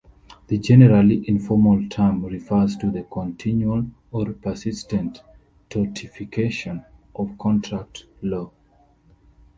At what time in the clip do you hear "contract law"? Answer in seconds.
7.37-8.49